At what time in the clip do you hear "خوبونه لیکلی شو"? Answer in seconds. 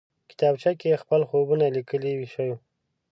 1.29-2.49